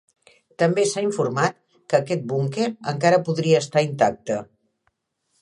[0.61, 1.59] També s'ha informat
[1.93, 4.41] que aquest búnquer encara podria estar intacte.